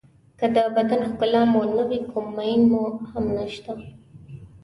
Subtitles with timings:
[0.39, 3.73] که د بدن ښکلا مو نه وي کوم مېن مو هم نشته.